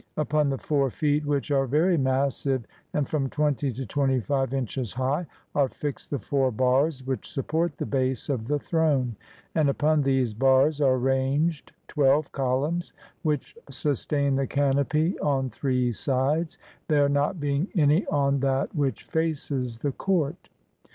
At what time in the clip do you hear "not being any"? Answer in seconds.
17.07-18.07